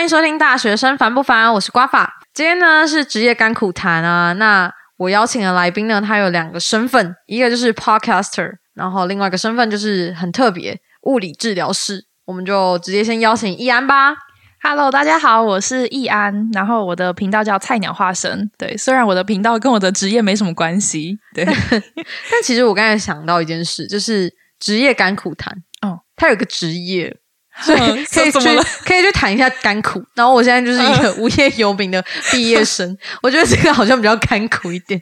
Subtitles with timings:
[0.00, 2.22] 欢迎收听《大学生烦不烦》，我是瓜法。
[2.32, 4.32] 今天呢是职业甘苦谈啊。
[4.32, 12.06] 那我邀请的来宾呢，他有两个身份，一个就是 podcaster，然后另外一个身份就是很特别，物理治疗师。
[12.24, 14.16] 我们就直接先邀请易安吧。
[14.62, 18.50] Hello，大家好，我是易安，然后我的频道叫菜鸟化身。
[18.56, 25.62] 对，虽然我的频道跟我的职业没什么关系，对， 但其实我刚才想到一件事，就是职业甘苦谈。
[25.82, 27.18] 哦，他有个职业，
[27.62, 28.48] 所以嗯可以去
[28.86, 30.02] 可以去谈一下甘苦。
[30.14, 35.00] 然后我现在就是一个无业游民的毕业生，我觉得这个好像比较甘苦一点。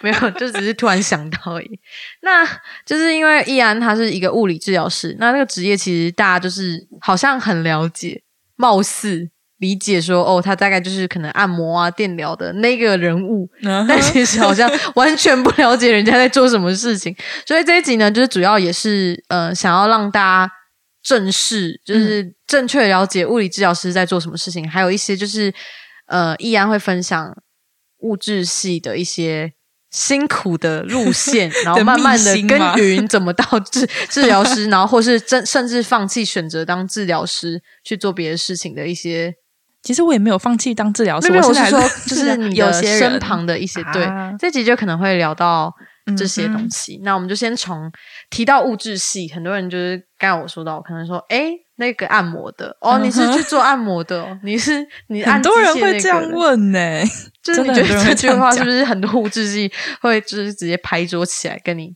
[0.00, 1.78] 没有，就只是突然想到而已。
[2.22, 2.44] 那
[2.84, 8.22] 就是因为易安他是一个物理治疗师，那那个职业其实大家就是好像很了解，
[8.56, 9.28] 貌似
[9.58, 17.14] 理解说哦，他大概就是可能按摩啊、电疗的那个人物，嗯但其实好像完全不了解人家在做什么事情，
[17.46, 20.52] 所以这一集呢，就是主要也是呃，想要让大家
[21.02, 25.52] 正视，就是正确了解物理治疗师在做什么事情，还有一些就是
[26.06, 27.34] 呃，易安会分享
[27.98, 29.52] 物质系的一些
[29.90, 32.76] 辛苦的路线， 然后慢慢的耕秘辛吗？
[32.76, 39.34] 耘怎么到治 治疗师，然后或是甚甚至放弃选择当治疗师去做别的事情的一些
[39.82, 45.74] 其实我也没有放弃当治疗师，我是说，就是你的有些身旁的一些，对啊，这集就可能会聊到
[46.16, 47.00] 这些东西。
[47.02, 47.90] 那我们就先从
[48.30, 57.02] 提到物质系，很多人就是刚才我说到，可能说，哎，那个按摩的，哦，你是去做按摩的、哦，你是你按很多人会这样，问呢、
[57.42, 61.94] 就是你觉得这句话是不是很多物质系会就是直接拍桌起来跟你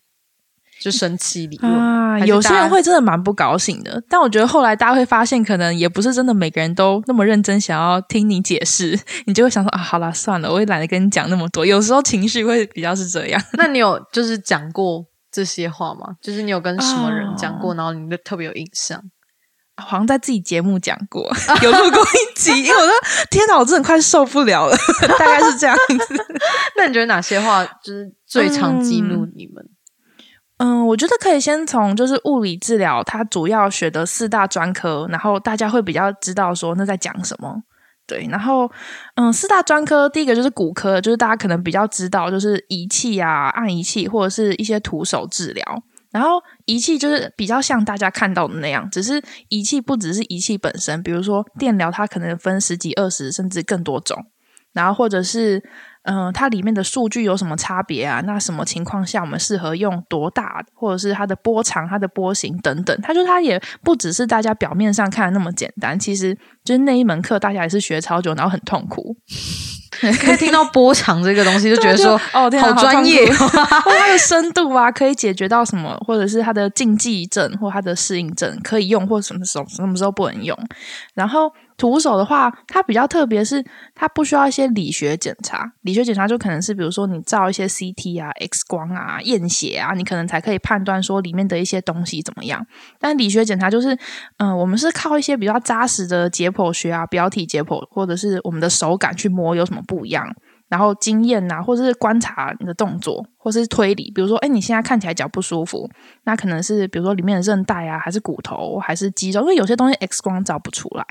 [0.84, 1.72] 就生气理论？
[1.72, 11.64] 啊，有些人会真的蛮不高兴的，但我觉得后来大家会发现，可能也不是真的每个人都那么认真想要听你解释，你就会想说啊，好啦，算了，我也懒得跟你讲那么多。
[11.64, 13.42] 有时候情绪会比较是这样。
[13.54, 16.16] 那 你有就是讲过这些话吗？
[16.20, 19.02] 就是你有跟什么人讲哦过，然后你就特别有印象？
[19.76, 21.22] 好像在自己节目讲过，
[21.62, 22.92] 有录过一集，因为我说
[23.30, 24.76] 天哪，我真的快受不了了，
[25.18, 26.24] 大概是这样子。
[26.76, 29.64] 那你觉得哪些话就是最常激怒你们？
[29.64, 29.73] 嗯，
[30.64, 37.54] 嗯我觉得可以先从就是物理治疗，它主要学的四大专科，然后大家会比较知道说那在讲什么。
[38.06, 38.70] 对，然后
[39.16, 45.64] 嗯，四大专科第一个就是骨科，就是大家可能比较知道，就是仪器啊、按仪器或者是一些徒手治疗。
[46.10, 54.16] 然后仪器就是比较像大家看到的那样，只是仪器不只是仪器本身，比如说电疗，它可能分十几、二十甚至更多种。
[54.72, 55.62] 然后或者是
[56.04, 58.20] 嗯、呃它里面的数据有什么差别啊？
[58.24, 62.98] 那什么情况下我们适合用多大，或者是它的波长、它的波形等等？
[63.02, 66.34] 它就它也不只是大家表面上看的那么简单，其实
[66.64, 69.16] 就是那一门课大家也是学超久，然后很痛苦。
[70.20, 80.58] 可以听到波长这个东西， 就觉得说哦，好专业 它的深度啊，可以解决到什么，或者是它的禁忌症或它的适应症可以用，或什么时候什么时候不能用。
[81.14, 83.64] 然后徒手的话，它比较特别是
[83.94, 92.64] 它不需要一些理学检查，理学检查就可能是比如说你照一些 CT 啊、X 光啊、验血啊，你可能才可以判断说里面的一些东西怎么样。
[93.00, 93.98] 但理学检查就是，
[94.38, 100.26] 嗯、我们是靠一些比较扎实的解剖学啊、表体解剖，或者是我们的手感去摸有什么不一样。
[100.68, 105.88] 然后经验呐、或者是观察你的动作，或是推理，比如说，哎，你现在看起来脚不舒服，
[106.24, 111.04] 那可能是比如说里面的韧带啊，还是骨头，还是肌肉，因为有些东西 X 光照不出来，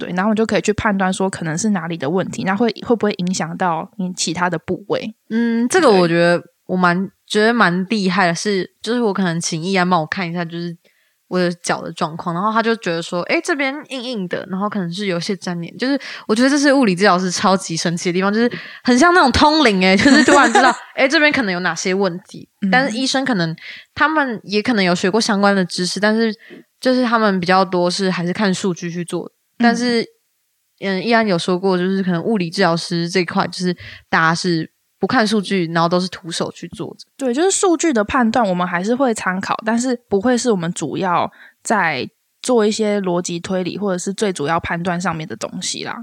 [0.00, 5.14] 对，然后你就可以去判断说可能是哪里的问题，那会会不会影响到你其他的部位？
[5.28, 10.76] 嗯，这个我觉得我蛮觉得蛮厉害的是，就是我可能请易安帮我看一下，就是
[11.28, 15.96] 我的脚的状况，然后他就觉得说，哎，这边硬硬的，然后可能是有些粘连，就是
[16.26, 18.50] 我觉得这是物理治疗师超级神奇的地方，就是
[18.82, 23.54] 很像那种通灵诶，就是突然知道， 哎，这边可能有哪些问题，但是医生可能
[23.94, 26.34] 他们也可能有学过相关的知识，但是
[26.80, 30.04] 就是他们比较多是还是看数据去做的，但是。
[30.82, 33.76] 嗯，依然有说过，就是可能物理治疗师这一块，就是
[34.08, 37.00] 大家是不看数据，然后都是徒手去做的。
[37.18, 41.30] 对，就是数据的判断，我们还是会参考，但是不会是我们主要
[41.62, 42.08] 在
[42.40, 45.94] 做一些逻辑推理或者是最主要判断上面的东西啦。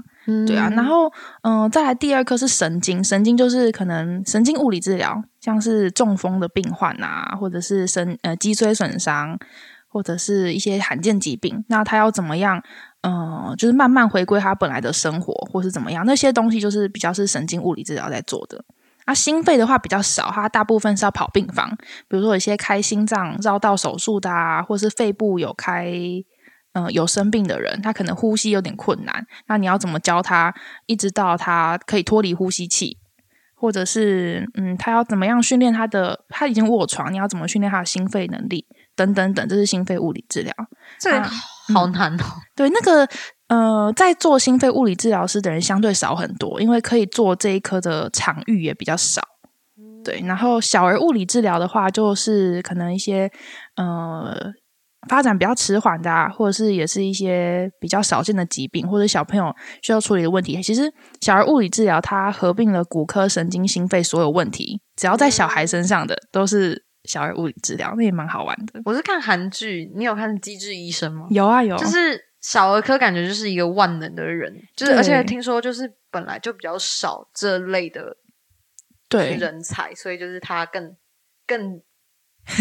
[0.46, 1.12] 对啊，然后
[1.42, 9.36] 嗯、呃再来第二科是神经，神经就是可能神经物理治疗，像是中风的病患啊，或者是神呃脊髓损伤，
[9.88, 12.62] 或者是一些罕见疾病，那他要怎么样？
[13.02, 16.04] 嗯、就是慢慢回归他本来的生活，或是怎么样？
[16.06, 18.64] 那些东西就是比较是神经物理治疗在做的。
[19.04, 21.70] 啊，心肺的话比较少，它大部分是要跑病房，
[22.08, 25.92] 比如说有一些开心脏绕道手术的啊，或是肺部有开
[26.74, 30.54] 嗯、有生病的人，他可能呼吸有点困难，那你要怎么教他，
[30.86, 32.98] 一直到他可以脱离呼吸器，
[33.56, 40.54] 或者是嗯，他要怎么样训练他的，他已经卧床，你要怎么训练他的心肺能力，等等等，这是心肺物理治疗。
[41.00, 41.10] 这
[41.74, 42.24] 好难哦。
[42.56, 43.08] 对，那个
[43.48, 49.22] 呃，在做心肺物理治疗师的人相对少很多，因为可以做这一科的场域也比较少。
[50.04, 53.30] 对，然后小儿物理治疗的话，就是可能一些
[53.76, 54.34] 呃
[55.08, 60.62] 发展比较迟缓的，或者是也是一些比较少见的疾病，或者小朋友需要处理的问题。
[60.62, 68.80] 其实小儿物理治疗它合并了骨科、神经、心肺所有问题，只要在小孩身上的都是小儿物理治疗，那也蛮好玩的。
[68.84, 71.26] 我是看韩剧，你有看《机智医生》吗？
[71.30, 78.16] 有啊，有，就是小儿科感觉就是一个万能的人，就是而且听说就是本来就比较少这类的
[79.08, 80.94] 对人才，所以就是他更
[81.46, 81.80] 更。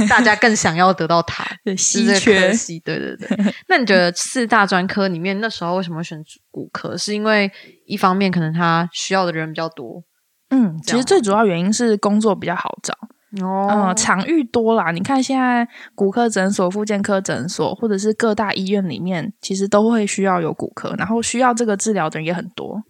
[0.09, 1.45] 大家更想要得到它，
[1.77, 2.51] 稀缺。
[2.83, 3.53] 对对对。
[3.69, 6.21] 那你觉得四大专科里面，那时候为什么选
[6.51, 6.97] 骨科？
[6.97, 7.49] 是因为
[7.85, 10.03] 一方面可能他需要的人比较多。
[10.49, 12.93] 嗯，其实最主要原因是工作比较好找
[13.41, 14.91] 哦，场域多啦。
[14.91, 22.81] 你看现在骨科诊所、复健科诊所，或者是各大医院里面，其实都会需要有骨科，然后需要这个治疗的人也很多，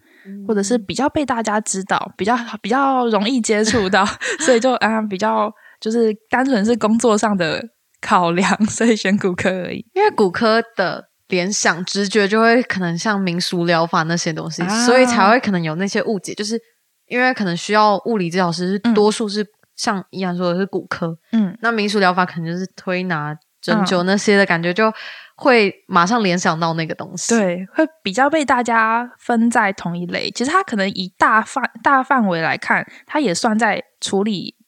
[0.46, 4.04] 或者是比较被大家知道，比较比较容易接触到，
[4.40, 5.52] 所以就啊比较。
[5.80, 7.64] 就是单纯是工作上的
[8.00, 9.86] 考量，所以选骨科而已。
[9.94, 16.34] 因为骨科的联想直觉就会可能像民俗疗法那些东西，所以才会可能有那些误解。
[16.34, 16.60] 就是
[17.06, 19.46] 因为可能需要物理治疗师，多数是
[19.78, 24.92] 像依然说的是骨科，嗯，那民俗疗法可能就是推拿、针灸那些的感觉，就
[25.36, 27.34] 会马上联想到那个东西。
[27.34, 30.30] 对，会比较被大家分在同一类。
[30.32, 34.58] 其实它可能以大范大范围来看，它也算在处理。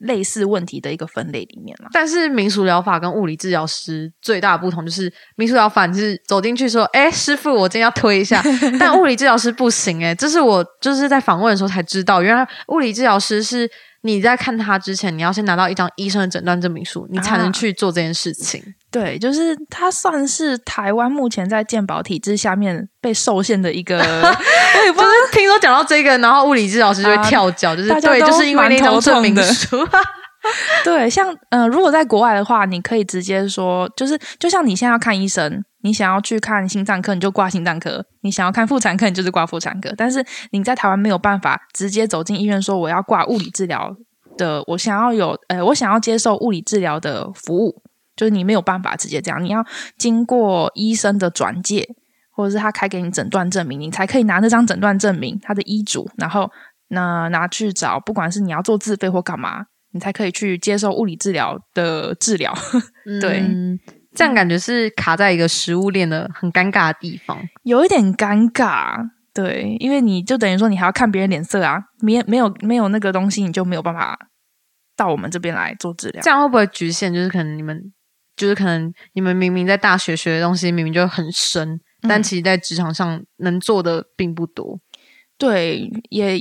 [0.00, 8.42] 类似问题的一个分类里面了，但是民俗疗法跟物理治疗师最大的不同就是，民俗疗法是走进去说：“哎，师傅，我今天要推一下。
[8.80, 13.70] ”但物理治疗师不行，哎，这是我就是在访问的时候才知道，原来物理治疗师是。
[14.02, 18.62] 你在看他之前，你要先拿到一张医生的诊断证明书，你才能去做这件事情。
[18.90, 23.98] 对，就是他算是台湾目前在健保体制下面被受限的一个。
[24.00, 29.76] 我也不是听说讲到这个，然后物理治疗师就会跳脚，就是对，就是因为那张证明书。
[30.84, 35.62] 对，像嗯，如果在国外的话，你可以直接说，就是就像你现在要看医生。
[35.82, 39.90] 你想要去看心脏科，你就挂心脏科；你想要看妇产科，你就是挂妇产科。
[39.96, 43.96] 但是你在台湾没有办法直接走进医院说我要挂物理治疗
[44.36, 47.82] 的，我想要有呃，我想要接受物理治疗的服务，
[48.14, 49.64] 就是你没有办法直接这样，你要
[49.96, 51.88] 经过医生的转介，
[52.30, 56.50] 或者是他开给你诊断证明，你才可以拿那张诊断证明他的医嘱，然后
[56.88, 62.54] 那拿去找，不管是你要做自费或干嘛，你才可以去接受物理治疗的治疗。
[63.20, 63.44] 对。
[64.12, 68.96] 这样感觉是卡在一个食物链的很尴尬的地方，有一点尴尬。
[69.32, 74.18] 对，因为你就等于说你还要看别人脸色啊，没没有没有那个东西，你就没有办法
[74.96, 76.20] 到我们这边来做治疗。
[76.22, 77.14] 这样会不会局限？
[77.14, 77.92] 就是可能你们，
[78.34, 84.80] 就是可能你们明明在大学学的东西明明就很深，但其实在职场上能做的并不多。
[85.38, 86.36] 对，也。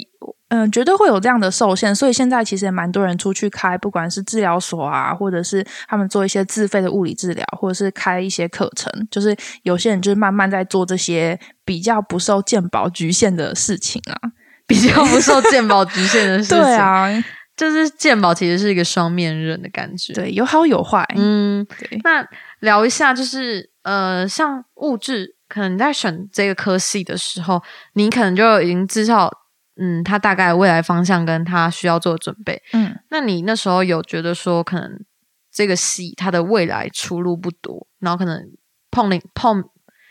[0.49, 14.17] 嗯，绝对会有这样的受限，所以现在其实也蛮多人出去开，不管是治疗所啊，或者是他们做一些自费的物理治疗，或者是开一些课程，就是有些人就是慢慢在做这些比较不受健保局限的事情啊，
[14.65, 16.57] 比较不受健保局限的事情。
[16.57, 17.07] 对啊，
[17.55, 21.05] 就是健保其实是一个双面刃的感觉，对，有好有坏。
[21.15, 21.99] 嗯，对。
[22.03, 22.27] 那
[22.61, 27.61] 聊一下，就是呃，像物质，可能你在选这个科系的时候，
[27.93, 29.31] 你可能就已经知道。
[29.79, 35.05] 嗯，他大概未来方向跟他需要做的准备，嗯，那你那时候有觉得说，可能
[35.51, 38.51] 这个戏它的未来出路不多，然后可能
[38.91, 39.63] 碰碰碰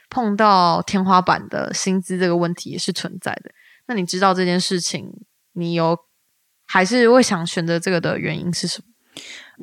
[0.08, 3.50] 碰到天花板的薪资这个问题也是存在的。
[3.86, 5.06] 那你知道这件事情，
[5.52, 5.98] 你有
[6.66, 8.88] 还是会想选择这个的原因是什么？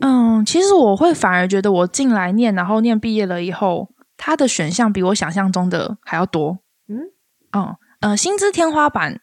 [0.01, 6.59] 嗯，其实我会反而觉得我进来念，然后念毕业了以后，他的选项比我想象中的还要多。
[6.87, 7.09] 嗯，
[7.51, 9.21] 哦，呃，薪资天花板。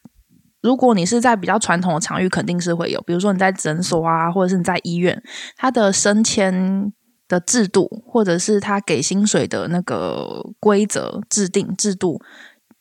[0.63, 5.23] 如果你是在比较传统的场域，肯定是会有，比如说你在诊所啊，或者是你在医院，
[5.57, 6.93] 它的升迁
[7.29, 12.21] 的制度，或者是他给薪水的那个规则制定制度。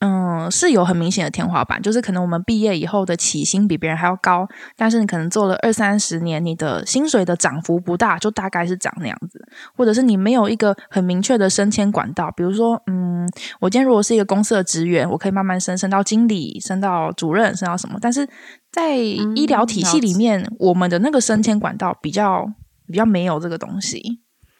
[0.03, 9.39] 嗯，是有很明显的天花板，就是可能我们毕业以后的起薪比别人还要高，但是你可能做了二三十年，你的薪水的涨幅不大，就大概是长那样子，
[9.77, 13.29] 或者是你没有一个很明确的升迁管道，比如说，嗯，
[13.59, 17.99] 我今天如果是一个公司的职员，我可以慢慢升，升到经理，升到主任，升到什么？
[18.01, 18.27] 但是
[18.71, 22.51] 在医疗体系里面，我们的那个升迁管道比较
[22.87, 24.01] 比较没有这个东西，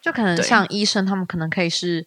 [0.04, 2.06] 就可能像医生，他们可能可以是。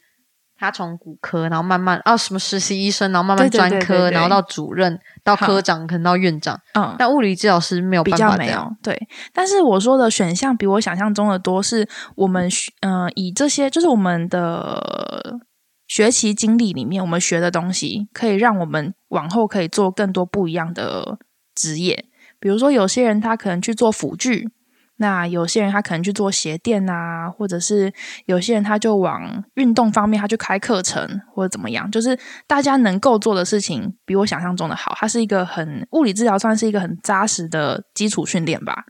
[0.56, 6.58] 他从骨科，然后慢慢啊，什么实习医生，然后慢慢专科，然后到主任，到科长，可能到院长。
[6.74, 8.96] 嗯，但物理治疗师没有办法没有对，
[9.32, 12.48] 但是我说的选项比我想象中的多，是我们
[12.80, 15.38] 嗯以这些就是我们的
[15.86, 21.18] 学习经历里面，我们学的东西可以让我们往后可以做更多不一样的
[21.54, 22.06] 职业。
[22.40, 24.50] 比如说，有些人他可能去做辅具，
[24.96, 27.92] 那有些人他可能去做鞋垫啊，或者是
[28.26, 31.90] 有些人他就往运动方面他去开课程或者怎么样。
[31.90, 34.94] 就是大家能够做的事情比我想象中的好。
[34.96, 38.84] 它是一个很物理治疗，算是一个很扎实的基础训练吧。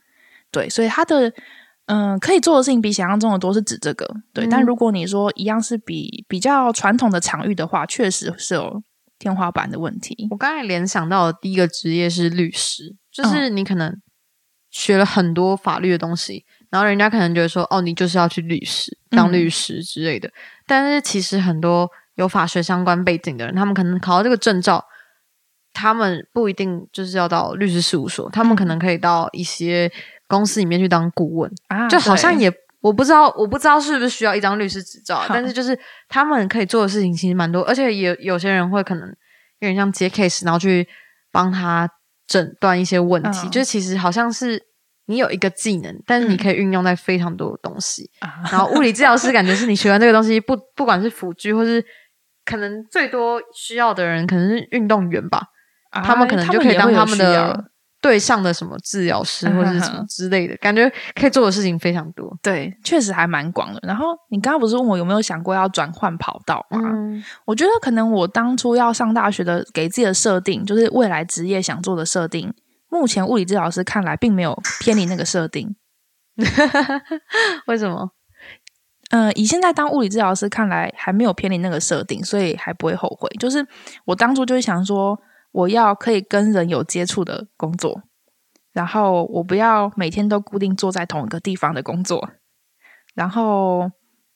[0.51, 1.33] 对，所以它的
[1.87, 4.07] 嗯可以做的事情比想象中的多，是指这个。
[4.33, 8.83] 对，但如果你说一样是比比较传统的场域的话，确实是有
[9.19, 10.29] 天花板的问题。
[10.31, 12.95] 我刚才联想到的第一个职业是律师。
[13.11, 13.97] 就是你可能
[14.75, 20.29] 学了很多法律的东西，然后人家可能觉得说，哦，你就是要去律师当律师之类的。
[20.67, 24.85] 但是其实很多有法学相关背景的人，他们可能考到这个证照，
[25.73, 29.89] 他们不一定就是要到律师事务所，他们可能可以到一些
[30.27, 31.87] 公司里面去当顾问啊。
[31.89, 35.79] 就好像也我不知道，我不知道是不是需要一张律师执照，但是就是
[36.09, 39.09] 他们可以做的事情其实蛮多，而且也有些人会可能
[39.61, 40.89] 有点像接 case，然后去
[41.31, 41.89] 帮他。
[42.27, 44.61] 诊断一些问题，就是其实好像是
[45.07, 48.11] 你有一个技能，但是你可以运用在非常多的东西。
[48.51, 51.85] 然后物理治疗师感觉是你学完这个东西，不 不管是辅具，或是
[52.45, 55.43] 可能最多需要的人可能是运动员吧，
[55.91, 57.71] 他们可能就可以当他们的。
[58.05, 62.31] 对象的什么治疗师或者是什么之类的，感觉可以做的事情非常多。
[62.43, 63.81] 对，确实还蛮广的。
[63.83, 66.79] 然后你刚刚不是问我有没有想过要转换跑道吗？
[67.47, 72.53] 我觉得可能我当初要上大学的给自己的设定，就是未来职业想做的设定。
[72.91, 75.75] 目前物理治疗师看来并没有偏离那个设定。
[77.67, 78.11] 为什么？
[79.13, 83.31] 嗯，以现在当物理治疗师看来还没有偏离那个设定，所以还不会后悔。
[83.41, 83.67] 就是
[84.05, 85.19] 我当初就是想说。
[85.55, 88.03] 我要可以跟人有接触的工作，
[88.73, 92.29] 然后我不要每天都固定坐在同一个地方的工作，
[93.15, 93.89] 然后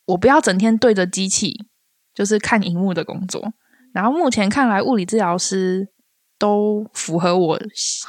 [0.06, 1.66] 我不要整天对着机器
[2.14, 3.52] 就是看荧幕的工作。
[3.92, 5.88] 然后目前看来，物理治疗师
[6.38, 7.58] 都符合我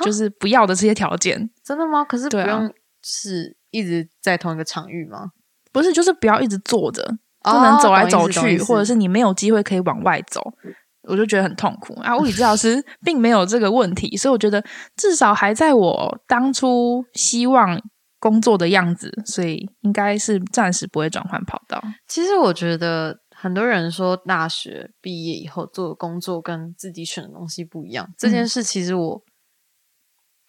[0.04, 1.50] 就是不要的这些条件。
[1.66, 2.04] 真的吗？
[2.04, 5.32] 可是不用是一直在同一个场域吗？
[5.72, 7.02] 不是，就是不要一直坐着，
[7.42, 10.54] 不能走来走去，或者是你没有机会可以往外走。
[11.04, 12.18] 我就觉得很痛苦啊！
[12.18, 14.64] 物理治疗师 并没有这个问题，所以我觉得
[14.96, 17.82] 至少还在我当初希望
[18.20, 21.82] 工作的样子，所以应该是暂时不会转换跑道。
[22.08, 29.24] 其实我觉得很多人说大学毕业以后做的工作跟自己选的东西不一样，这件事其实我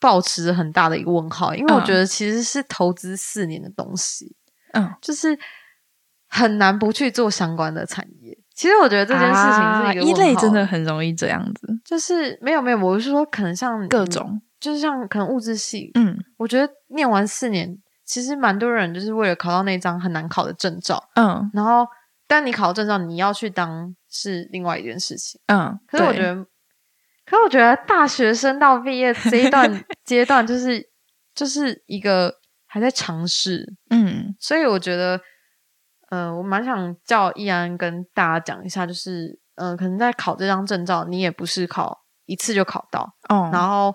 [0.00, 4.34] 保持着很大的一个问号，因为我觉得其实是投资四年的东西，
[4.72, 5.38] 嗯，就是
[6.26, 8.19] 很难不去做相关的产业。
[8.60, 11.66] 其实我觉得这件事情是一个一类，真的很容易这样子。
[11.82, 21.86] 就是没有没有，我是说可能像各种，就是像可能物质系，嗯，我觉得念完四年，其实蛮多人就是为了考到那张很难考的证照，嗯，然后
[22.28, 25.80] 但你考到证照，你要去当是另外一件事情，嗯。
[25.86, 26.34] 可是我觉得，
[27.24, 30.86] 可是我觉得大学生到毕业这一段 阶段，就是
[31.34, 32.34] 就是一个
[32.66, 35.18] 还在尝试，嗯，所以我觉得。
[36.10, 43.94] 呃，我蛮想叫易安跟大家讲一下，就是，嗯，可能在考这张证照，你也不是考一次就考到，哦，然后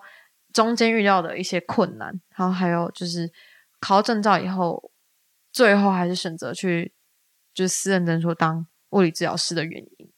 [0.54, 3.32] 中间遇到的一些困难，然后还有就是
[3.80, 4.92] 考证照以后，
[5.52, 6.94] 最后还是选择去
[7.54, 10.10] 就是私人诊所当物理治疗师的原因。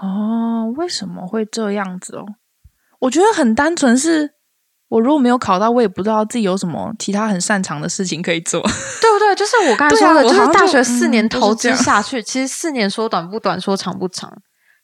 [0.00, 2.26] 哦，为什么会这样子哦？
[2.98, 4.34] 我觉得很单纯是。
[4.90, 8.60] 我如果没有考到，我也不知道自己有什么其他很擅长的事情可以做，
[9.00, 9.36] 对不对？
[9.36, 14.32] 就是我刚才说的，就是大学四年投资下去，其实四年说短不短，说长不长，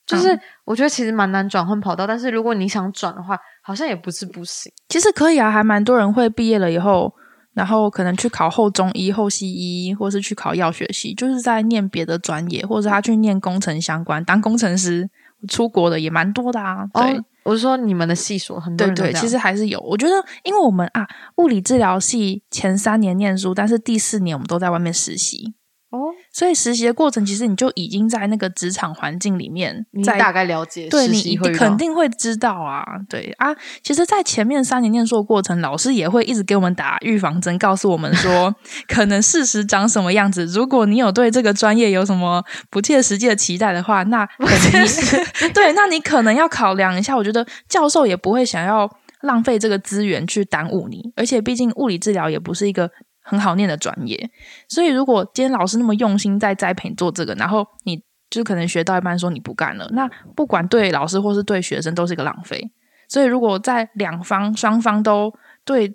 [0.06, 2.06] 就是我觉得其实蛮难转换跑道。
[2.06, 4.72] 但是如果你想转的话，好像也不是不行。
[4.88, 7.12] 其实可以啊，还蛮多人会毕业了以后，
[7.54, 15.08] 然后可能去考后中医、后西医，或是去考药学系，就是在念别的专业，或者他去念工程相关，当工程师，
[15.48, 16.84] 出国的也蛮多的啊。
[16.94, 17.20] 对。
[17.46, 19.80] 我是说，你们的系数很多人对对，其实还是有。
[19.80, 20.12] 我觉得，
[20.42, 25.54] 因为我们啊，物理治疗系前三年念书，但是第四年我们都在外面实习。
[25.90, 33.54] 哦，所以实习的过程，其实你就已经在那个职场环境里面，在大概了解，对你肯定会知道啊，对啊。
[33.82, 38.54] 其实，在前面三年念书的过程，老师也会一直给我们打预防针，告诉我们说，
[38.88, 40.44] 可能事实长什么样子。
[40.46, 47.16] 如果你有对这个专业有什么不切实际的期待的话，那 肯定对，那你可能要考量一下。
[47.16, 48.90] 我觉得教授也不会想要
[49.22, 52.90] 浪费这个资源去耽误你，而且毕竟物理治疗也不是一个。
[53.28, 54.30] 很好念的专业，
[54.68, 62.70] 所以如果今天老师那么用心在栽培做这个，然后你就可能学到一半说你不干了，那不管对老师或是对学生都是一个浪费。
[63.08, 65.32] 所以如果在两方双方都
[65.64, 65.92] 对，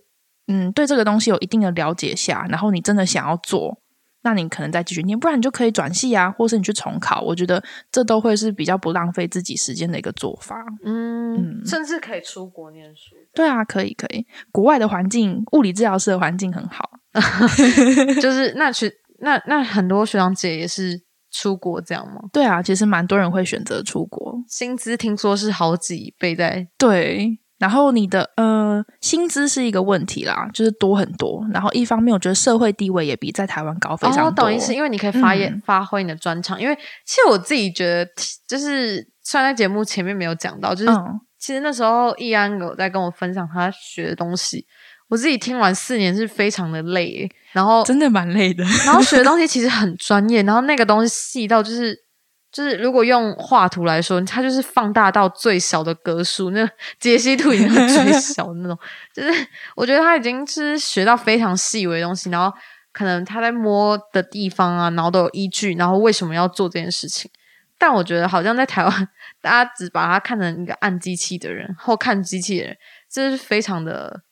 [0.47, 3.77] 嗯，对这个东西有一定的了解下，然后你真的想要做，
[4.23, 7.21] 那你可能再继续念，不然你就可以转系啊，或是你去重考。
[7.21, 7.61] 我觉得
[7.91, 10.55] 这都会是比较不浪费自己时间的一个做法。
[10.85, 13.15] 嗯，甚至可以出国念书。
[13.33, 16.89] 对啊，可以可以，国外的环境，物理治疗师的环境很好。
[18.21, 21.01] 就是那学那那很多学长姐也是
[21.31, 22.21] 出国这样吗？
[22.33, 27.39] 对啊，其实蛮多人会选择出国，薪资听说是好几倍在对。
[27.57, 31.47] 然后你的呃薪资是一个问题啦，就是多很多。
[31.53, 34.45] 然后一方面，我觉得社会地位也比在台湾高非常多。
[34.45, 36.59] 懂意思，因为你可以发言发挥你的专长。
[36.59, 36.75] 因为
[37.05, 38.11] 其实我自己觉得，
[38.47, 40.91] 就是虽然在节目前面没有讲到，就是
[41.37, 44.65] 其实那时候易安有在跟我分享他学的东西，
[45.11, 48.63] 我自己听完四年是非常的累，然后真的蛮累的。
[48.87, 52.05] 然后学的东西其实很专业，然后那个东西细到就是。
[52.53, 58.77] 就是如果用画图来说，它就是放大到最小的格数，那解析度已经是最 小的那种。
[59.15, 62.53] 就是我觉得他已经是学到非常细微的东西，然后
[62.91, 67.31] 可能他在摸的地方啊，然后都有依据，然后为什么要做这件事情。
[67.77, 69.07] 但我觉得好像在台湾，
[69.41, 72.75] 大家只把它看成一个按机器的人或看机器人，
[73.09, 74.23] 这是非常的。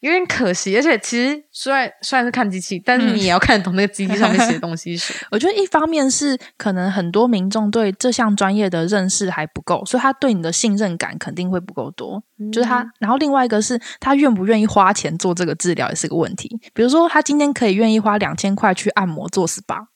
[0.00, 5.14] 有点可惜，而且其实虽然虽然是看机器，但是你也要看得懂那个机器上面写的 东西是。
[5.30, 12.22] 我觉得一方面是可能很多民众对这项专业的认识还不够，所以他对你的信任感肯定会不够多。
[12.52, 16.60] 就是他，然后另外一个是他愿不愿意花钱做这个治疗也是个问题。
[16.74, 19.86] 比如说他今天可以愿意花两千块去按摩做 SPA，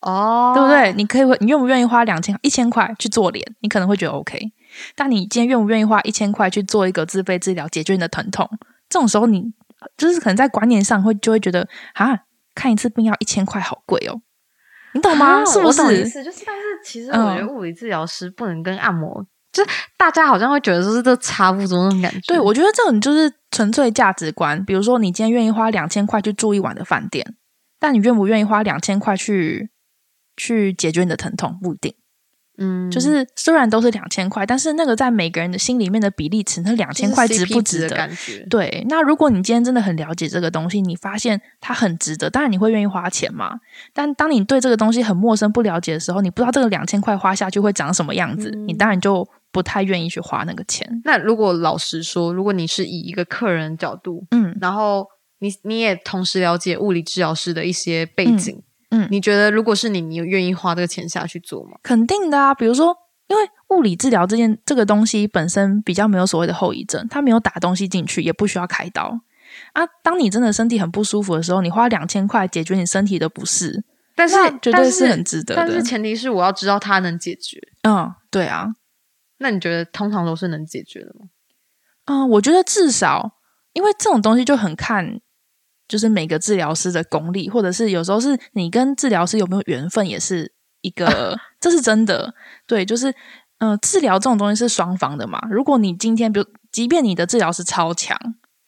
[0.00, 0.92] 哦，对不对？
[0.92, 3.44] 你可以，你愿不愿意花两千一千块去做脸？
[3.60, 4.38] 你可能会觉得 OK，
[4.94, 8.48] 但你今天愿不愿意花一千块去做一个自费治疗，解决你的疼痛？
[8.90, 9.50] 这种时候，你
[9.96, 12.18] 就是可能在观念上会就会觉得啊，
[12.54, 14.20] 看一次病要一千块，好贵哦，
[14.92, 15.42] 你懂吗？
[15.46, 16.02] 是不是？
[16.02, 22.20] 意思就是，但是其实我觉得物理治疗师不能跟按摩，就是大家好像会觉得说是都差不多那种感觉。
[22.26, 24.62] 对，我觉得这种就是纯粹价值观。
[24.64, 27.36] 比如说，你今天愿意花两千块去住一晚的饭店，
[27.78, 29.70] 但你愿不愿意花两千块去
[30.36, 31.94] 去解决你的疼痛，不一定。
[32.60, 38.08] 嗯，就是虽然都是两千块，但是那个在每个人的心里面的比例尺，那两千块值不值得？
[38.48, 43.58] 对，那如果你今天真的很了解这个东西，你发现它很值得，当然你会愿意花钱嘛。
[43.92, 51.00] 但当你对这个东西很陌生、不了解的时候，你不知道这个两千块花下去会长什么样子，你当然就不太愿意去花那个钱。
[51.04, 55.06] 那如果老实说，如果你是以一个客人角度，嗯，然后
[55.38, 58.54] 你你也同时了解物理治疗师的一些背景。
[58.54, 58.62] 嗯，
[59.10, 61.78] 你觉得如果是你，你愿意花这个钱下去做吗？
[61.82, 62.96] 肯定的啊，比如说，
[63.28, 69.20] 因为物理治疗这件这个东西本身比较没有所谓的后遗症，它没有打东西进去，也不需要开刀
[69.74, 69.86] 啊。
[70.02, 73.84] 当你真的身体很不舒服的时候，你花两千块解决你身体的不适，
[74.16, 75.62] 但是绝对是很值得的。
[75.64, 77.60] 但是前提是我要知道它能解决。
[77.82, 78.74] 嗯，对啊。
[79.38, 81.26] 那你觉得通常都是能解决的吗？
[82.06, 83.38] 嗯，我觉得至少，
[83.72, 85.20] 因为这种东西就很看。
[85.90, 92.32] 就是每个治疗师的功力，或者是有时候是你跟治疗师有没有缘分，也是一个， 这是真的。
[92.64, 93.12] 对，就是
[93.58, 95.40] 嗯，治疗这种东西是双方的嘛。
[95.50, 98.16] 如果你今天，比如，即便你的治疗师超强，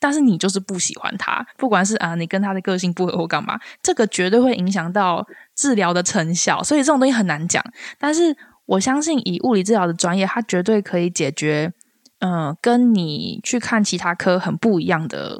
[0.00, 6.60] 但是你就是不喜欢他，不管是啊，你跟他的个性不合或干嘛，这个绝对会影响到治疗的成效。
[6.60, 7.62] 所以这种东西很难讲。
[8.00, 11.72] 但是我相信，以物理治疗的专业，它绝对可以解决，
[12.18, 15.38] 嗯，跟你去看其他科很不一样的。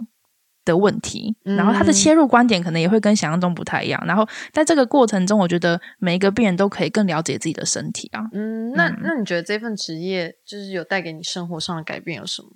[0.65, 4.03] 的问题，然后他的切入观点可能也会跟想象中不太一样。
[4.07, 8.23] 然后在这个过程中，我觉得每一个病人都可以更了解自己的身体啊。
[8.33, 12.49] 嗯，那那你觉得这份职业就是有带给你生活上的改变有什么？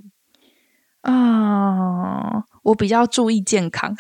[1.03, 3.95] 啊，我比较注意健康，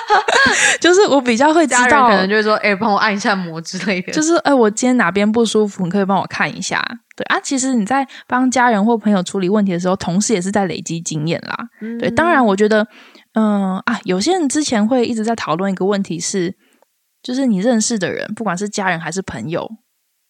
[0.80, 4.10] 就是我比较会知道，可能就是说，哎，帮我按一下摩之类的。
[4.10, 6.82] 就是，哎，我今天哪边不舒服，你可以帮我看一下。
[7.14, 11.54] 对啊，其实你在帮家人或朋友处理问题的时候，同时也是在累积经验啦。
[11.98, 12.86] 对，当然，我觉得。
[13.34, 16.56] 嗯啊，有些人之前会一直在讨论一个问题，是
[17.22, 19.70] 就是你认识的人，不管是家人还是朋友，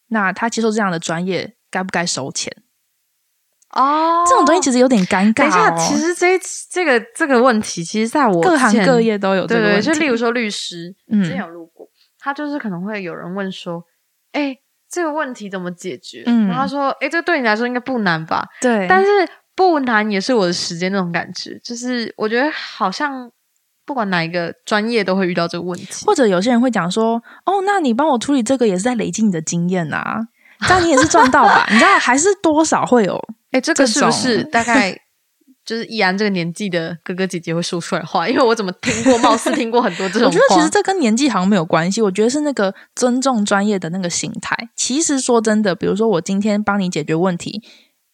[0.09, 2.55] 那他接受这样的专业，该不该收钱？
[3.71, 5.35] 哦，这种东西其实有点尴尬。
[5.35, 6.39] 等一下，其实这
[6.71, 9.47] 这个这个问题，其实在我各行各业都有。
[9.47, 13.83] 对对，就例如说律师，之前有录过，他就是可能会有人问说
[14.33, 14.57] ：“哎，
[14.91, 19.09] 这个问题怎么解决？”然后他说：“哎，这对你来说应该不难吧？”对，但是。
[19.69, 23.31] 不难也是我的时间那种感觉，就是我觉得好像
[23.85, 30.03] 不管哪一个专业都会遇到这个问题，或者有些人会讲说：“哦，那你帮我处理这个也是在累积你的经验呐，
[30.67, 33.23] 这样你也是赚到吧？”你知道还是多少会有？
[33.53, 34.99] 哎，这个是不是大概
[35.67, 38.27] 就是易然这个年纪的哥哥姐姐会说出来话？
[38.27, 40.27] 因为我怎么听过，貌似听过很多这种。
[40.29, 44.57] 我觉得其实这跟年纪好像没有关系，我觉得是那个尊重专业的那个心态。
[44.75, 47.63] 其实说真的，比如说我今天帮你解决问题。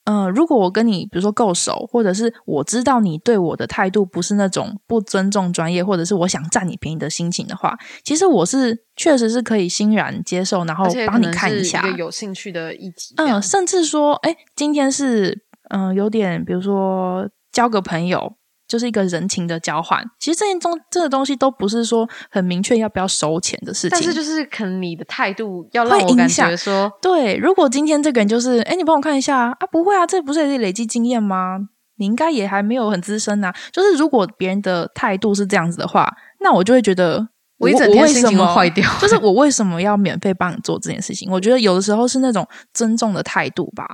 [0.06, 13.14] 呃，如果我跟你比如说够熟，或者是我知道你对我的态度不是那种不尊重专业，或者是我想占你便宜的心情的话，其实我是确实是可以欣然接受，然后帮你看一下有兴趣的议题。
[13.18, 18.34] 嗯，甚至说，哎，今天是嗯有点，比如说交个朋友。
[18.68, 31.58] 就是一个人情的交换，其实这些东这个东西都不是说很明确要不要收钱的事情，但是就是可能你的态度要让我感觉说，对，如果今天这个人就是，哎，你帮我看一下啊，不会啊，这不是也是累积经验吗？
[31.98, 33.52] 你应该也还没有很资深呐。
[33.72, 38.86] 就是如果别人的态度是这样子的话，那我就会觉得我一整天心情坏掉。
[39.00, 41.30] 就是我为什么要免费帮你做这件事情？
[41.30, 43.86] 我觉得有的时候是那种尊重的态度吧。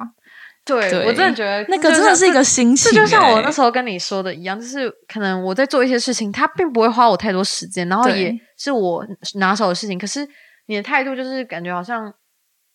[0.64, 10.26] 对我真的觉得那个真的是一个心情，这就像我那时候跟你说的一样，就是可能我在做一些事情，他并不会花我太多时间，然后也是我拿手的事情，可是
[10.66, 12.14] 你的态度就是感觉好像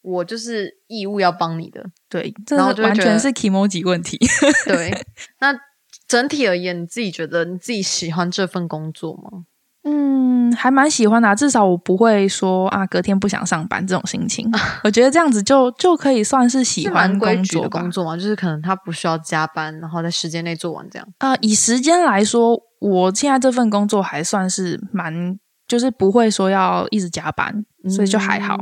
[0.02, 4.20] 我就是义务要帮你的，对，然后完全是 emoji 问题。
[4.66, 4.92] 对，
[5.40, 5.58] 那
[6.08, 9.46] 整体而言，你自己觉得你自己喜欢这份工作吗？
[9.90, 14.52] 嗯，还蛮喜欢的，至少我不会说啊，隔天不想上班这种心情。
[14.84, 21.08] 我觉得这样子就就可以算是喜欢工作的工作嘛，就是可能他不需要加班，然后在时间内做完这样。
[21.20, 28.58] 啊，以时间来说，我现在这份工作还算是蛮，就是不会说要一直加班，所以就还好。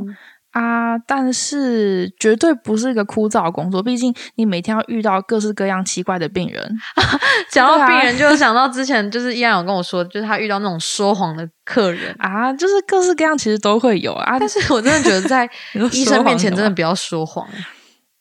[0.56, 6.78] 啊，但是绝对不是一个枯燥工作，毕竟你每天要遇到各式各样奇怪的病人。
[7.52, 14.38] 讲到病人，就想到之前就是依然有跟我说，就是他遇到那种说谎的客人啊，就是各式各样，其实都会有啊。
[14.40, 15.50] 但是我真的觉得在
[15.92, 17.46] 医生面前真的不要说谎。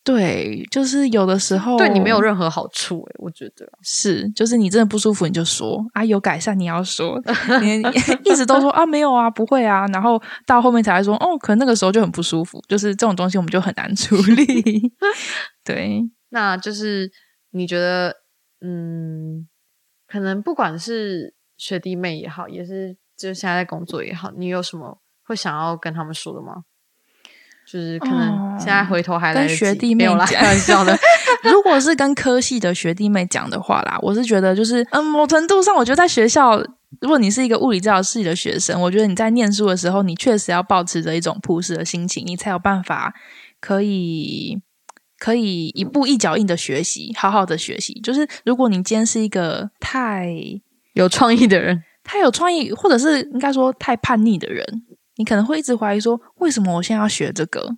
[0.04, 7.18] 对，就是有的时候对你没有任何好处诶，我觉得 是，就是你真的不舒服你就说啊，有改善你要说，
[7.62, 7.80] 你
[8.30, 14.92] 一直都说啊没有啊不会啊，然后到后面才说哦，可能那个时候就很不舒服，就是这种东西我们就很难处理。
[15.64, 17.10] 对，那就是
[17.52, 18.14] 你觉得
[18.60, 19.48] 嗯，
[20.06, 26.64] 可能不管是学弟妹也好，也是就是现在在工作也好，你有什么会想要跟他们说的吗？
[27.66, 30.96] 就是可能现在回头还跟学弟妹讲，开玩笑的。
[31.42, 36.59] 如果是跟科系的学弟妹讲的话啦，我是觉得就是，嗯，某程度上，我觉得在学校，
[37.00, 43.14] 如果你是一个物理治疗系的学生，我觉得你在念书的时候，你确实要保持着一种朴实的心情，你才有办法
[43.61, 44.59] 可以
[45.18, 47.94] 可以一步一脚印的学习，好好的学习。
[48.00, 50.35] 就是如果你今天是一个太
[50.92, 54.83] 有创意的人，太有创意，或者是应该说太叛逆的人。
[55.16, 57.77] 你可能会一直怀疑说，为什么我现在要学这个？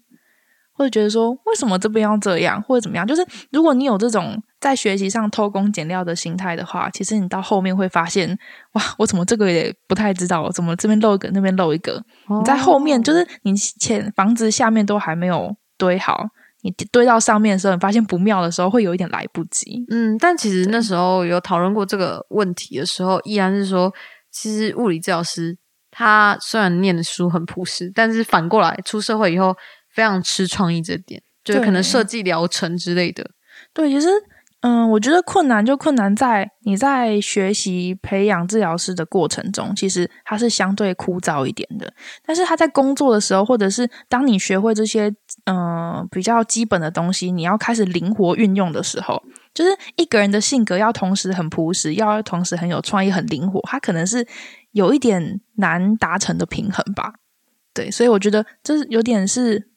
[0.79, 3.07] 或者觉得说，为什么这边要这样，或者怎么样？
[3.07, 8.29] 就是如果你有这种在学习上偷工减料的心态的话，其实你到后面会发现，
[8.73, 12.05] 哇，我怎么这个也不太知道，怎么这边漏一个，那边漏一个？
[12.29, 16.27] 你在后面，就是你前房子下面都还没有堆好，
[16.61, 19.83] 你堆到上面的时候，你发现不妙的时候，会有一点来不及。
[19.89, 23.91] 嗯，但其实那时候有讨论过这个问题的时候，依然是说，
[24.31, 25.57] 其实物理治疗师。
[25.99, 29.57] 他虽然念的书很朴实，但是反过来出社会以后
[29.89, 33.31] 非常吃创意这点，就是可能设计疗程之类的。
[33.73, 34.09] 对，其实
[34.61, 41.91] 嗯，我觉得困难就困难在你在学习培养治疗师的过程中，其实它是相对枯燥一点的。
[42.23, 45.11] 但是他在工作的时候，或者是当你学会这些
[45.47, 49.23] 嗯比较基本的东西，你要开始灵活运用的时候，
[49.55, 54.27] 就是一个人的性格要同时很朴实，要同时很有创意、很灵活，他可能是。
[54.77, 57.15] 有一点难达成的平衡吧，
[57.73, 59.71] 对，所以我觉得这是有点是，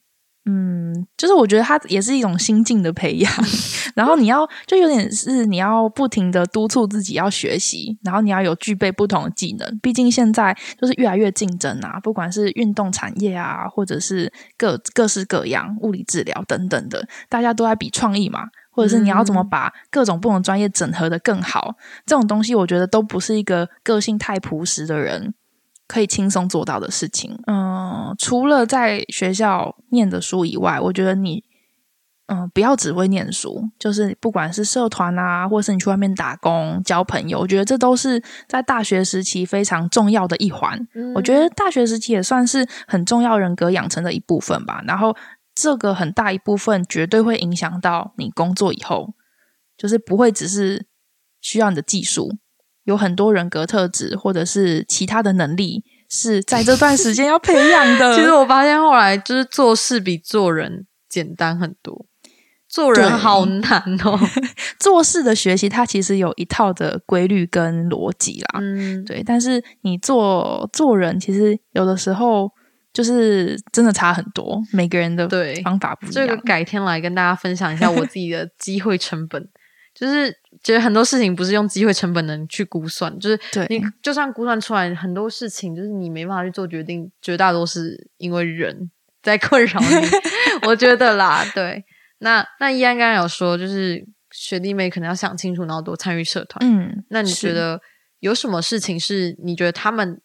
[0.44, 3.32] 嗯，就是我觉得它也是一种心境的培养，
[3.96, 18.50] 然后你要就有点是你要不停的督促自己要学习，然后你要有具备不同的技能，毕竟现在就是越来越竞争啊，不管是运动产业啊，或者是各各式各样物理治疗等等的，大家都在比创意嘛。
[18.70, 21.74] 或者是你要怎么把各种不同专业整合的更好？
[22.06, 25.34] 这种东西，我觉得都不是一个个性太朴实的人
[25.88, 27.36] 可以轻松做到的事情。
[27.46, 31.42] 嗯，除了在学校念的书以外，我觉得你
[32.26, 40.78] 嗯不要只会念书，就是不管是社团啊，或是你去外面打工交朋友，我觉得这都是在大学时期非常重要的一环。
[41.16, 44.82] 我觉得大学时期也算是很重要人格养成的一部分吧。
[44.86, 45.16] 然后。
[45.60, 49.12] 这个很大一部分绝对会影响到你工作以后，
[49.76, 50.86] 就是不会只是
[51.42, 52.38] 需要你的技术，
[52.84, 58.14] 有很多人格特质或者是其他的能力是在这段时间要培养的。
[58.16, 62.06] 其实我发现后来就是做事比做人简单很多，
[62.66, 64.18] 做人好难哦。
[64.80, 69.22] 做事的学习它其实有一套的规律跟逻辑啦，嗯，对。
[69.22, 72.50] 但是你做做人，其实有的时候。
[73.00, 76.36] 就是真的差很多，每个人的对方法不一样这个。
[76.42, 79.48] 改天来跟大家分享一下我自己的机会成本，
[79.98, 80.30] 就是
[80.62, 88.90] 觉得很多事情不是用机会成本能去估算，就是对你就算估算出来很多事情，就是你没办法去做决定，绝大多是因为人
[89.22, 89.86] 在困扰你，
[90.68, 91.82] 我觉得啦，对。
[92.18, 96.60] 那那依安刚刚有说，就是学弟妹可能要想清楚，然后多参与社团。
[96.62, 97.80] 嗯，那你觉得
[98.18, 100.20] 有什么事情是你觉得他们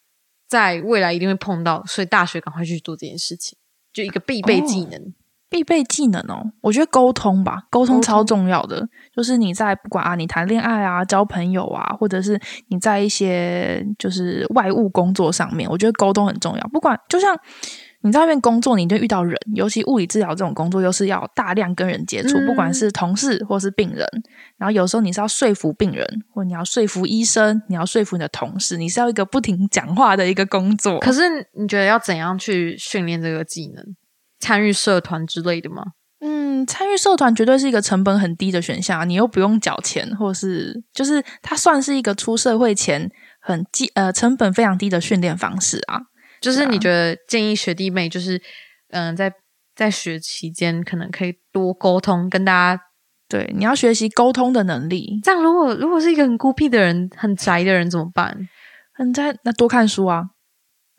[0.47, 3.58] 在未来一定会碰到，所以大学赶快去做这件事情，
[3.93, 5.13] 就一个必备技哦能。
[5.47, 6.51] 必备技能哦？
[6.60, 8.86] 我觉得沟通吧，沟通超重要的。
[9.15, 16.67] 就是你在不管啊，你谈恋爱啊、交朋友啊，或者是你在一些就是外务工作上面，我觉得沟通很重要。
[16.69, 17.38] 不管就像
[18.05, 24.07] 你在外面工作，你就遇到人，尤其物理治疗这种工作，又是要大量跟人接触，嗯不管是同事或是病人。
[24.57, 30.99] 然后有时候你是要说服病人，或你要说服医生，你要说服你的同事，你是要一个不停讲话的一个工作。
[30.99, 31.21] 可是
[31.53, 33.83] 你觉得要怎样去训练这个技能？
[34.39, 35.83] 参与社团之类的吗？
[36.19, 43.09] 嗯，参与社团绝对是一个成本很低的选项，你又不用缴钱，或是就是它算是一个出社会前
[43.41, 46.01] 很低呃成本非常低的训练方式啊。
[46.45, 48.39] 就是你觉得建议学弟妹，就是
[48.91, 49.34] 嗯、在
[49.75, 52.81] 在学期间可能可以多沟通，跟大家。
[53.27, 55.19] 对，你要学习沟通的能力。
[55.23, 58.38] 这样，如果如果是一个很孤僻的人、很宅的人怎么办？
[58.93, 60.21] 很宅那多看书啊，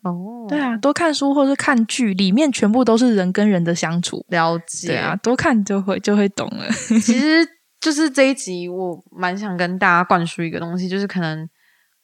[0.03, 4.25] 哦，对啊，多看书或者是看剧，里面全部都是人跟人的相处。
[4.27, 4.89] 了解。
[4.89, 6.69] 对啊，多看就会就会懂了。
[6.99, 7.47] 其实
[7.79, 11.47] 就是这一集，我蛮想跟大家灌输一个东西，就是可能，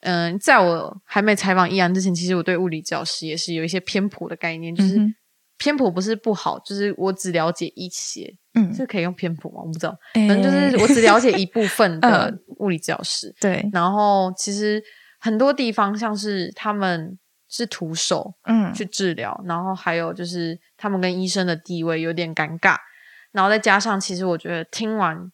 [0.04, 5.14] 嗯、在我还没采访易安之前，其实我对物理教师也是有一些偏颇的概念，就是嗯
[5.56, 9.60] 偏颇不是不好，就是我只了解一些，嗯，是可以用偏颇吗？
[9.62, 14.82] 我不知道，反反正就是 我只了解一部分的嗯物理教师，对，然后其实
[15.20, 22.76] 很多地方像是他们是徒手，嗯去治疗，然后还有就是他们跟医生的地位有点尴尬，
[23.30, 25.30] 然后再加上其实我觉得听完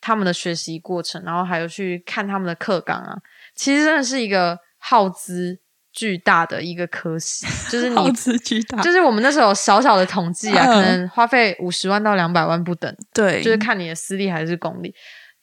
[0.00, 3.16] 他们的学习过程，然后还有去看他们的课纲啊，
[3.54, 5.58] 其实真的是一个耗资
[5.92, 8.12] 巨大的一个科系，就是 耗你。
[8.12, 14.94] 资巨大，就是我们那时候小小的统计啊，嗯可能花费五十万到两百万不等，对，就是看你的私立还是公立。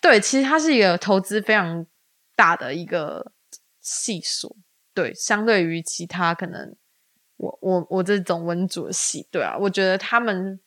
[0.02, 1.86] 对，其实它是一个投资非常
[2.36, 3.32] 大的一个
[3.82, 4.56] 系数。
[4.93, 6.76] 对，相对于其他可能
[7.38, 10.60] 我我我这种文组的系，对啊，我觉得他们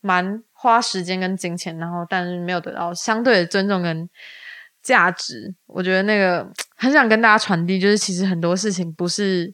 [0.00, 4.08] 蛮花时间跟金钱，然后但是没有得到相对的尊重跟
[4.82, 5.54] 价值。
[5.66, 9.52] 我觉得那个很想跟大家传递，就是其实很多事情不是，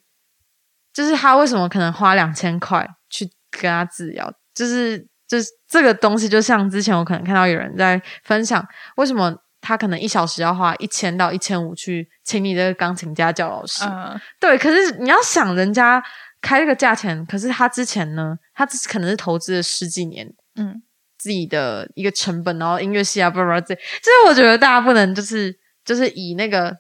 [0.93, 8.65] 就是他为什么可能花两千块去跟他治疗，就是就是这个东西，就像之前我可能看到有人在分享，
[8.97, 14.21] 为什么他可能一小时要花一千到一千五去请你这个钢琴家教老师，嗯。
[14.39, 16.05] 对，可是你要想人家
[16.43, 20.83] 开这个价钱，可是他之前呢，他之可能是投资了十几年嗯，
[21.17, 26.77] 自己的一个成本，然后音乐系啊，不不不，这就是我觉得大家不能就是就是以那个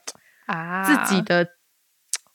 [0.46, 1.46] 啊，自己的。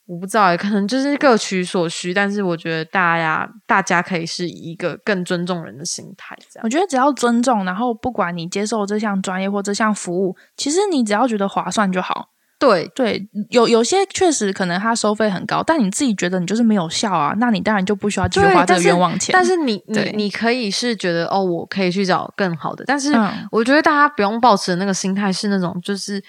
[0.05, 12.29] 我不知道欸，可能就是各取所需，但是我觉得大家大家可以是以一个更尊重人的心态，这样我觉得只要尊重，然后不管你接受这项专业或这项服务，其实你只要觉得划算就好。
[12.57, 19.31] 对对，有有些确实可能他收费很高，但你自己觉得你就是没有效啊，那你当然就不需要继续花这个冤枉钱。
[19.31, 26.21] 但是你你你可以是觉得哦，我可以去找更好的，但是嗯我觉得大家不用抱持的那个心态是那种就是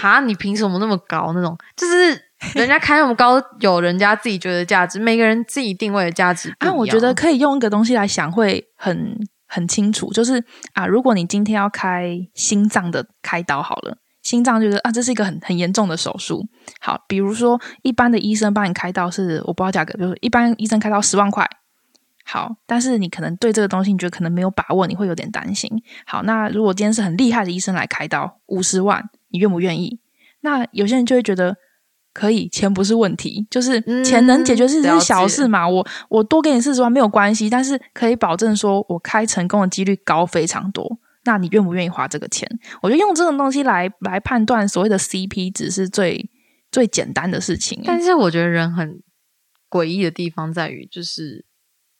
[0.00, 2.20] 哈，你凭什么那么高那种，就是
[2.54, 9.14] 人家开那么高，有人家自己觉得价值，每个人自己定位的价值不一啊，我觉得可以用一个东西来想，会很
[9.46, 10.10] 很清楚。
[10.12, 16.46] 就是啊，如果你今天要开心脏的开刀好了，心脏就是啊，这是一个很很严重的手术。
[16.80, 21.46] 好，比如说一般的医生帮你开刀是我不知道价格，比如说一般医生开刀十万块。
[22.22, 25.68] 好，但是你可能对这个东西你觉得可能没有把握，你会有点担心。
[26.06, 30.00] 好，那如果今天是很厉害的医生来开刀，五十万，你愿不愿意？
[30.40, 31.56] 那有些人就会觉得
[32.12, 35.68] 可以，钱不是问题，就是钱能解决事情嗯是小事嘛。
[35.68, 40.98] 我我多给你四十万没有关系，但是可以保证说我开成功的几率高非常多。
[41.24, 42.48] 那你愿不愿意花这个钱？
[42.80, 46.30] 我觉得用这种东西来来判断所谓的 CP 值是最
[46.72, 47.82] 最简单的事情。
[47.84, 49.02] 但是我觉得人很
[49.68, 51.44] 诡异的地方在于，就是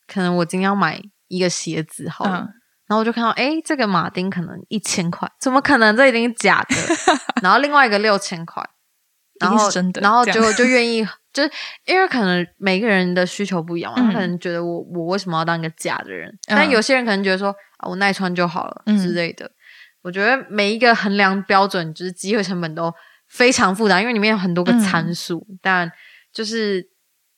[0.06, 2.48] 可能我今天要买一个鞋子好了。
[2.48, 2.59] 嗯，
[2.90, 5.96] 然后我就看到，哎，这个马丁可能一千块，怎么可能？
[5.96, 6.74] 这一定是假的。
[7.40, 8.60] 然后另外一个六千块，
[9.38, 11.50] 然后真的然后结果就就愿意，就是
[11.86, 16.28] 因为可能每个人的需求不一样嘛，嗯他可能觉得我我为什么要当一个假的人？
[16.48, 19.48] 嗯但有些人可能觉得说啊，我耐穿就好了、嗯之类的。
[20.02, 22.92] 我觉得每一个衡量标准，就是机会成本都
[23.28, 25.46] 非常复杂，因为里面有很多个嗯参数。
[25.62, 25.88] 但
[26.32, 26.84] 就是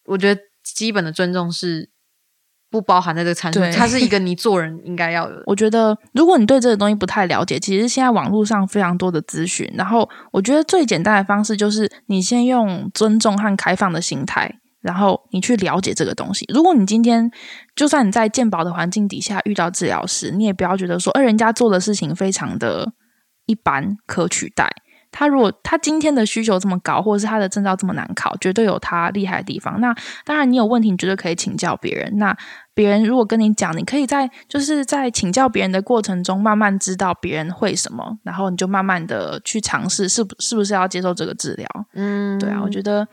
[0.07, 1.91] 我觉得基本的尊重是
[2.73, 5.43] 不包含在这个参数，它是一个你做人应该要有。
[5.47, 9.71] 我觉得，如果你对这个东西不太了解，其实现在网络上非常多的资讯。
[9.75, 16.47] 然后，我觉得最简单的方式就是你先用尊重和开放的心态，然后你去了解这个东西。
[16.53, 17.31] 如果你今天
[17.77, 22.93] 就算你在鉴宝的环境底下遇到治疗师，你也不要觉得说，哎，人家做的事情非常的
[23.45, 24.71] 一般，可取代。
[25.13, 29.81] 他如果他今天的需求这么高，或者是他的证照这么难考，绝对有他厉害的地方。
[29.81, 29.95] 那
[30.25, 32.19] 当然，你有问题，你绝对可以请教别人。
[32.19, 32.37] 那
[32.75, 41.69] 别人如果跟你讲，你可以在就是在请教别人的过程中，慢慢知道别人会什么，然后你就慢慢的去尝试，是不是不是要接受这个治疗？
[41.95, 43.07] 嗯，对啊，我觉得。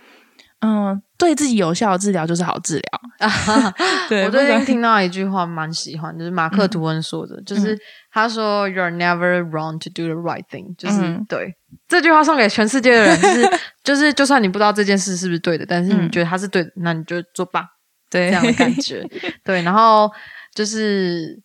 [0.62, 3.30] 嗯，对自己有效的治疗就是好治疗。
[3.30, 3.74] 啊
[4.10, 7.80] 对我最近听到一句话蛮喜欢，就是马克吐温说的，就是
[8.12, 11.56] 他说 “You're never wrong to do the right thing”，就是对
[11.88, 13.50] 这句话送给全世界的人，就是
[13.84, 17.66] 就是，就算你不知道这件事是不是对的，但是你觉得它是对的，那你就做吧。
[18.10, 19.04] 对，这样的感觉。
[19.44, 20.12] 对，然后
[20.54, 21.42] 就是。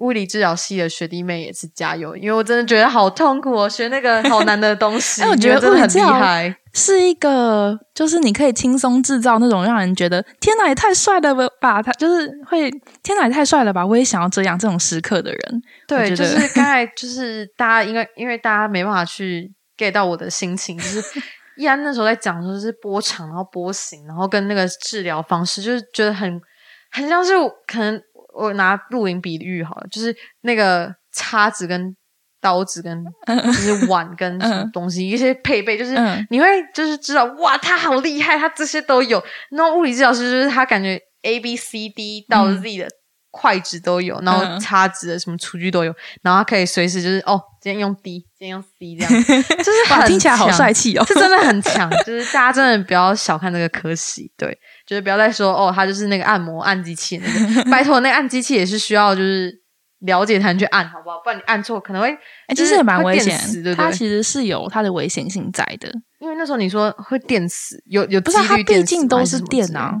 [0.00, 5.22] 物理治疗系的学弟妹也是加油，因为我真的觉得好痛苦哦，学那个好难的东西。
[5.28, 11.82] 我觉得真的很厉害，是一个就是你可以轻松制造那种让人觉得天哪也太帅了吧！
[11.82, 12.70] 他就是会
[13.02, 13.84] 天哪也太帅了吧！
[13.84, 15.62] 我也想要这样这种时刻的人。
[15.86, 21.02] 对，就是刚才就是大家应该因为大家没办法去 get 到我的心情，就是
[21.58, 26.40] 依然那时候在讲说是波长，然后波形，然后跟那个治疗方式，就是觉得很
[26.90, 27.32] 很像是
[27.66, 28.02] 可能。
[28.32, 31.94] 我拿露营比喻好了，就是那个叉子跟
[32.40, 35.94] 刀子跟就是碗跟什么东西一些配备，就是
[36.30, 39.22] 你会就是知道哇，他好厉害，他这些都有。
[39.50, 42.88] 那物理治疗师就是他感觉 A B C D 到 Z 的
[43.30, 49.10] 筷子都有，然后叉子的什么厨具都有，然后他可以随时就是哦，今天用 D，今天用 C 这样，
[49.58, 51.88] 就是很听起来好帅气哦，是真的很强。
[52.04, 54.58] 就是大家真的不要小看这个科系，对。
[54.86, 59.52] 就是不要再说哦，他就是那个按摩按机器那个， 拜托，那个按机器也是需要就是
[60.00, 61.20] 了解才能去按，好不好？
[61.22, 62.08] 不然你按错可能会，
[62.48, 65.88] 哎，其实也蛮危险，对它其实是有它的危险性在的，
[66.18, 69.94] 因为那时候你说会电死，有有不是它毕竟都是电啊。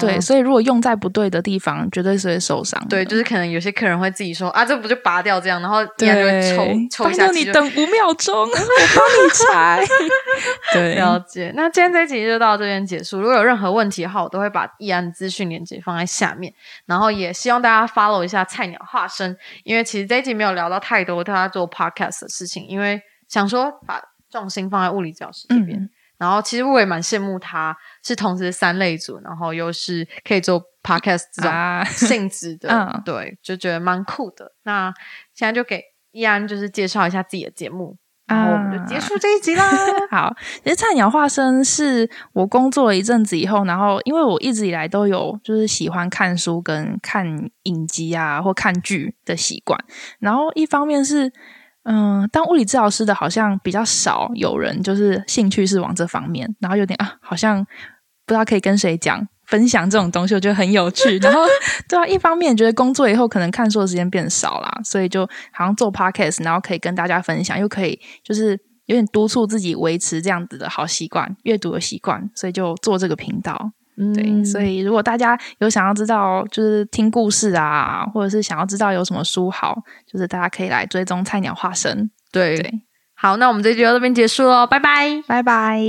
[0.00, 2.82] 对，所以如果用在不对的地方，绝对是会受伤。
[2.88, 7.26] 对，就是可能有些客人会自己说啊，这不就拔掉这样，然后第二就会抽抽一下。
[7.30, 9.84] 你等五秒钟， 我帮你拆。
[10.72, 11.52] 对，了解。
[11.54, 13.20] 那今天这一集就到这边结束。
[13.20, 16.52] 如果有任何问题的话，我都会把易安资讯链接放在下面。
[16.86, 25.90] 然后也希望大家 follow 一下菜鸟化身，因为其实这一集没有聊到太多他做 podcast 的事情，因为想说把重心放在物理教师这边。
[26.18, 31.52] 然后其实我也蛮羡慕他，是同时三类组，然后又是可以做 podcast 这种
[31.90, 34.52] 性质的，对，就觉得蛮酷的。
[34.62, 34.94] 那
[35.34, 37.96] 现在就给易安就是介绍一下自己的节目，
[38.28, 39.68] 然后我们就结束这一集啦。
[40.08, 47.26] 好，其实菜鸟化身是我工作了一阵子以后，然后因为我一直以来都有就是喜欢看书跟看
[47.64, 49.76] 影集啊或看剧的习惯，
[50.20, 51.32] 然后一方面是。
[51.88, 57.64] 嗯，当物理治疗师的好像比较少有人，就是兴趣是往这方面，然后有点啊，好像
[58.26, 61.16] 不知道可以跟谁讲分享这种东西，我觉得很有趣。
[61.22, 61.42] 然后
[61.88, 73.70] 对啊，一方面觉得工作以后可能看书的时间变少啦，所以就好像做 podcast，然后可以跟大家分享，又可以就是有点督促自己维持这样子的好习惯，阅读的习惯，所以就做这个频道。
[74.14, 79.74] 对，所以如果大家有想要知道，就是听故事啊，或者是想要知道有什么书好，
[80.06, 82.10] 就是大家可以来追踪菜鸟化身。
[82.30, 82.60] 对，
[83.14, 85.80] 好，那我们这集到这边结束喽，拜拜，拜拜。